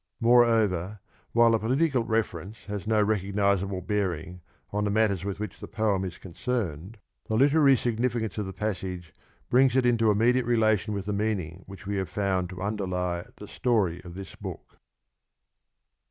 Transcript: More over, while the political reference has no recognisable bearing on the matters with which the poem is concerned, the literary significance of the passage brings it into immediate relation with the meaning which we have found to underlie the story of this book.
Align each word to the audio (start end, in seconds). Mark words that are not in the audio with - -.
More 0.19 0.43
over, 0.45 0.99
while 1.31 1.51
the 1.51 1.59
political 1.59 2.03
reference 2.03 2.57
has 2.65 2.87
no 2.87 3.03
recognisable 3.03 3.81
bearing 3.81 4.41
on 4.71 4.83
the 4.83 4.89
matters 4.89 5.23
with 5.23 5.39
which 5.39 5.59
the 5.59 5.67
poem 5.67 6.03
is 6.03 6.17
concerned, 6.17 6.97
the 7.27 7.35
literary 7.35 7.77
significance 7.77 8.39
of 8.39 8.47
the 8.47 8.51
passage 8.53 9.13
brings 9.51 9.75
it 9.75 9.85
into 9.85 10.09
immediate 10.09 10.47
relation 10.47 10.95
with 10.95 11.05
the 11.05 11.13
meaning 11.13 11.61
which 11.67 11.85
we 11.85 11.97
have 11.97 12.09
found 12.09 12.49
to 12.49 12.61
underlie 12.63 13.27
the 13.35 13.47
story 13.47 14.01
of 14.03 14.15
this 14.15 14.33
book. 14.33 14.79